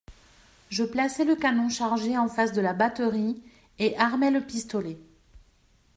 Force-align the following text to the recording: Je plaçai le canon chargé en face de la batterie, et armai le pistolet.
Je 0.69 0.83
plaçai 0.83 1.25
le 1.25 1.35
canon 1.35 1.69
chargé 1.69 2.17
en 2.17 2.27
face 2.27 2.53
de 2.53 2.61
la 2.61 2.73
batterie, 2.73 3.39
et 3.77 3.95
armai 3.99 4.31
le 4.31 4.41
pistolet. 4.41 4.97